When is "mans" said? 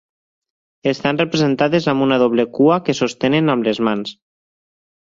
3.91-4.21